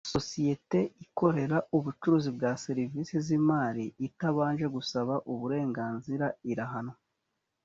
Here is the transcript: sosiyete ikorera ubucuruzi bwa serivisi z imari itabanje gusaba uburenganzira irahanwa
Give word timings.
sosiyete 0.13 0.79
ikorera 1.05 1.57
ubucuruzi 1.77 2.29
bwa 2.37 2.51
serivisi 2.63 3.15
z 3.25 3.27
imari 3.39 3.85
itabanje 4.07 4.65
gusaba 4.75 5.13
uburenganzira 5.31 6.25
irahanwa 6.51 6.95